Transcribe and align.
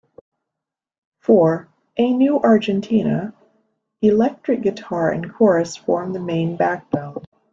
For 1.19 1.67
"A 1.95 2.11
New 2.11 2.39
Argentina", 2.39 3.35
electric 4.01 4.63
guitar 4.63 5.11
and 5.11 5.31
chorus 5.31 5.77
form 5.77 6.13
the 6.13 6.19
main 6.19 6.55
backbone. 6.57 7.23